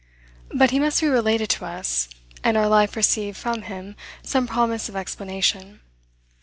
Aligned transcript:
But 0.51 0.71
he 0.71 0.79
must 0.79 0.99
be 0.99 1.05
related 1.07 1.47
to 1.51 1.65
us, 1.65 2.09
and 2.43 2.57
our 2.57 2.67
life 2.67 2.95
receive 2.95 3.37
from 3.37 3.61
him 3.61 3.95
some 4.23 4.47
promise 4.47 4.89
of 4.89 4.95
explanation. 4.95 5.81